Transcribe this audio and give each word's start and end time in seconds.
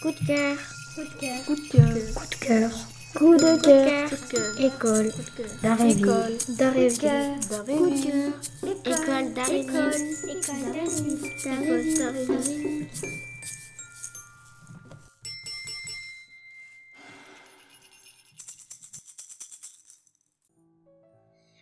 Coup 0.00 0.12
de 0.12 0.26
cœur. 0.26 0.56
Coup 0.94 1.02
de 1.02 1.08
cœur. 1.18 1.44
Coup 1.44 1.56
de 1.56 1.68
cœur. 1.68 1.90
Coup 2.14 2.24
de 2.24 2.36
cœur. 2.36 2.70
Coup 3.14 3.34
de 3.36 3.56
cœur. 3.62 4.08
Coup 4.08 4.16
de 4.16 4.30
cœur. 4.30 4.60
École. 4.60 5.12
D'Aréville. 5.60 5.98
École. 5.98 6.34
D'Aréville. 6.56 6.98
Coup 6.98 7.90
de 7.90 7.98
cœur. 8.04 8.30
École 8.84 9.34
d'Aréville. 9.34 10.06
École 10.28 11.84
d'Aréville. 11.98 12.86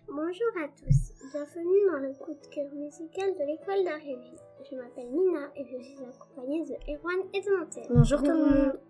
Bonjour 0.08 0.48
à 0.62 0.68
tous, 0.68 1.12
bienvenue 1.32 1.86
dans 1.90 1.98
le 1.98 2.14
coup 2.14 2.32
de 2.32 2.46
cœur 2.54 2.72
musical 2.74 3.34
de 3.34 3.44
l'école 3.44 3.84
d'Aréville. 3.84 4.38
Je 4.70 4.76
m'appelle 4.76 5.10
Nina 5.10 5.50
et 5.56 5.64
je 5.64 5.82
suis 5.82 5.98
accompagnée 6.04 6.62
de 6.62 6.74
Erwan 6.92 7.26
et 7.34 7.40
de 7.40 7.58
Montel. 7.58 7.86
Bonjour 7.90 8.22
tout 8.22 8.30
le 8.30 8.36
monde. 8.36 8.80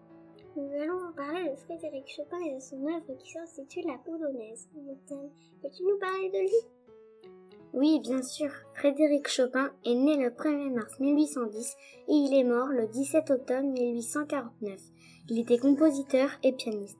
Nous 0.56 0.70
allons 0.74 0.98
vous 0.98 1.14
parler 1.14 1.50
de 1.50 1.56
Frédéric 1.56 2.06
Chopin 2.08 2.38
et 2.46 2.54
de 2.54 2.60
son 2.60 2.86
œuvre 2.86 3.16
qui 3.18 3.32
s'intitule 3.32 3.86
La 3.86 3.98
Polonaise. 4.04 4.68
Montel, 4.74 5.30
peux-tu 5.62 5.84
nous 5.84 5.98
parler 5.98 6.28
de 6.28 6.38
lui? 6.38 7.30
Oui, 7.72 7.98
bien 8.00 8.22
sûr. 8.22 8.50
Frédéric 8.74 9.28
Chopin 9.28 9.72
est 9.84 9.94
né 9.94 10.16
le 10.16 10.30
1er 10.30 10.70
mars 10.70 11.00
1810 11.00 11.76
et 12.08 12.12
il 12.12 12.38
est 12.38 12.44
mort 12.44 12.68
le 12.68 12.86
17 12.88 13.30
octobre 13.30 13.62
1849. 13.62 14.80
Il 15.30 15.40
était 15.40 15.58
compositeur 15.58 16.28
et 16.42 16.52
pianiste. 16.52 16.98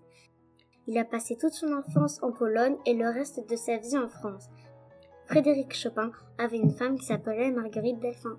Il 0.89 0.99
a 0.99 1.05
passé 1.05 1.37
toute 1.37 1.53
son 1.53 1.73
enfance 1.73 2.23
en 2.23 2.31
Pologne 2.31 2.77
et 2.87 2.95
le 2.95 3.09
reste 3.09 3.49
de 3.49 3.57
sa 3.57 3.77
vie 3.77 3.99
en 3.99 4.09
France. 4.09 4.49
Frédéric 5.27 5.75
Chopin 5.75 6.13
avait 6.39 6.59
une 6.59 6.71
femme 6.71 6.97
qui 6.97 7.07
s'appelait 7.07 7.51
Marguerite 7.51 7.99
Delphin. 7.99 8.39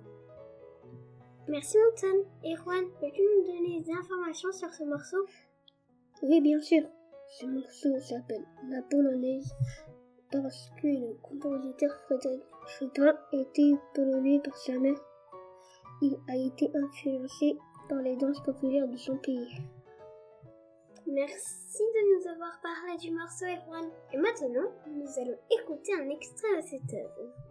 Merci 1.48 1.76
Montel. 1.78 2.24
Erwan, 2.44 2.84
peux-tu 3.00 3.20
nous 3.20 3.46
donner 3.46 3.80
des 3.80 3.92
informations 3.92 4.52
sur 4.52 4.72
ce 4.72 4.84
morceau? 4.84 5.18
Oui, 6.22 6.40
bien 6.40 6.60
sûr. 6.60 6.82
Ce 7.38 7.44
morceau 7.44 7.98
s'appelle 8.00 8.44
La 8.70 8.80
Polonaise 8.82 9.52
parce 10.32 10.70
que 10.80 10.86
le 10.86 11.14
compositeur 11.22 11.90
Frédéric 12.06 12.42
Chopin 12.78 13.14
était 13.32 13.72
polonais 13.94 14.40
par 14.42 14.56
sa 14.56 14.78
mère. 14.78 14.98
Il 16.00 16.16
a 16.28 16.36
été 16.36 16.70
influencé 16.74 17.58
par 17.88 17.98
les 17.98 18.16
danses 18.16 18.42
populaires 18.42 18.88
de 18.88 18.96
son 18.96 19.16
pays. 19.18 19.48
Merci 21.10 21.78
de 21.78 22.20
nous 22.20 22.28
avoir 22.28 22.60
parlé 22.60 22.98
du 22.98 23.10
morceau 23.12 23.46
Erwan. 23.46 23.90
Et 24.12 24.18
maintenant, 24.18 24.70
nous 24.88 25.18
allons 25.18 25.38
écouter 25.50 25.94
un 25.94 26.10
extrait 26.10 26.56
de 26.56 26.66
cette 26.66 26.92
œuvre. 26.92 27.47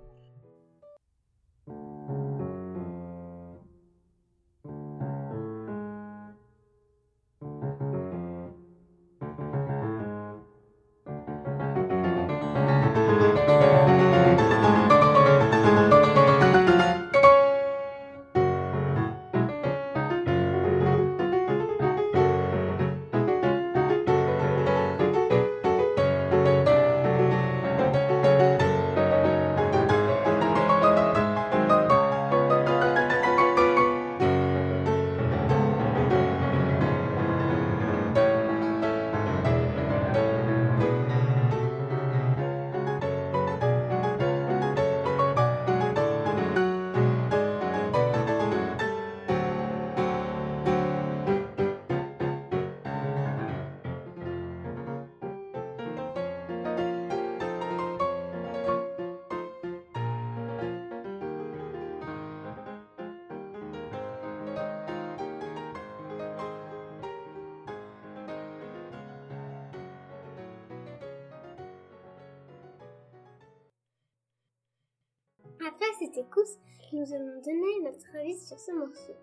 Après 75.66 75.92
cette 76.00 76.18
écoute, 76.18 76.48
nous 76.94 77.14
allons 77.14 77.42
donner 77.42 77.84
notre 77.84 78.16
avis 78.20 78.38
sur 78.38 78.60
ce 78.60 78.72
morceau. 78.72 79.14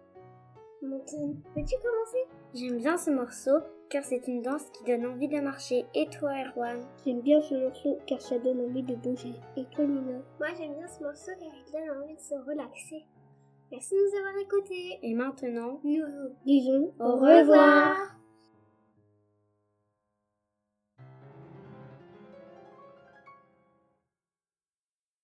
Montel, 0.83 1.37
peux-tu 1.55 1.77
commencer? 1.77 2.27
J'aime 2.55 2.78
bien 2.78 2.97
ce 2.97 3.11
morceau 3.11 3.59
car 3.89 4.05
c'est 4.05 4.27
une 4.27 4.43
danse 4.43 4.65
qui 4.72 4.84
donne 4.84 5.06
envie 5.06 5.28
de 5.28 5.41
marcher. 5.41 5.87
Et 5.95 6.06
toi, 6.06 6.31
Erwan? 6.33 6.84
J'aime 7.05 7.21
bien 7.21 7.41
ce 7.41 7.55
morceau 7.55 7.99
car 8.06 8.21
ça 8.21 8.39
donne 8.39 8.61
envie 8.61 8.83
de 8.83 8.95
bouger. 8.97 9.34
Et 9.56 9.65
toi, 9.67 9.84
Nina? 9.84 10.19
Moi 10.39 10.49
j'aime 10.59 10.75
bien 10.75 10.89
ce 10.89 11.03
morceau 11.03 11.31
car 11.39 11.49
il 11.55 11.72
donne 11.72 12.03
envie 12.03 12.15
de 12.15 12.21
se 12.21 12.34
relaxer. 12.34 13.05
Merci 13.71 13.95
de 13.95 14.01
nous 14.01 14.19
avoir 14.19 14.37
écoutés. 14.37 14.99
Et 15.03 15.15
maintenant, 15.15 15.81
Nous 15.84 16.03
vous 16.05 16.34
Disons 16.45 16.93
au 17.01 17.16
revoir. 17.16 18.13